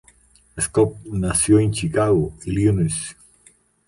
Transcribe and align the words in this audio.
Scott 0.59 0.95
nació 1.05 1.59
en 1.59 1.71
Chicago, 1.73 2.33
Illinois. 2.45 3.15